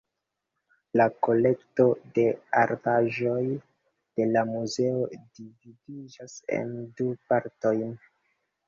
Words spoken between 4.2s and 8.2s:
la muzeo dividiĝas en du partojn.